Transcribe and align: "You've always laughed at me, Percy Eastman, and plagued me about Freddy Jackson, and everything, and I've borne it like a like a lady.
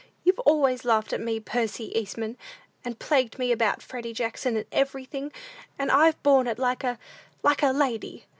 "You've 0.23 0.39
always 0.39 0.83
laughed 0.83 1.13
at 1.13 1.21
me, 1.21 1.39
Percy 1.39 1.95
Eastman, 1.95 2.35
and 2.83 2.97
plagued 2.97 3.37
me 3.37 3.51
about 3.51 3.83
Freddy 3.83 4.13
Jackson, 4.13 4.57
and 4.57 4.65
everything, 4.71 5.31
and 5.77 5.91
I've 5.91 6.23
borne 6.23 6.47
it 6.47 6.57
like 6.57 6.83
a 6.83 6.97
like 7.43 7.61
a 7.61 7.67
lady. 7.69 8.25